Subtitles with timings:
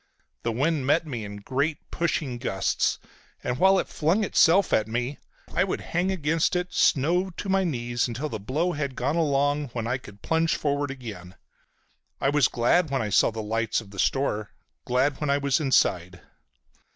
[0.41, 2.97] The wind met me in great pushing gusts,
[3.43, 5.19] and while it flung itself at me
[5.53, 9.67] I would hang against it, snow to my knees, until the blow had gone along,
[9.73, 11.35] when I could plunge forward again.
[12.19, 14.49] I was glad when I saw the lights of the store,
[14.85, 16.19] glad when I was inside.